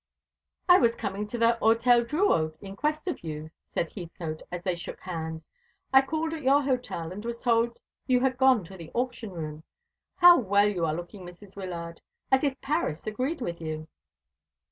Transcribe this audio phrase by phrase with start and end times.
[0.67, 4.75] "I was coming to the Hôtel Drouot in quest of you," said Heathcote, as they
[4.75, 5.43] shook hands.
[5.93, 7.77] "I called at your hotel, and was told
[8.07, 9.61] you had gone to the auction room.
[10.15, 11.55] How well you are looking, Mrs.
[11.55, 12.01] Wyllard
[12.31, 13.87] as if Paris agreed with you!"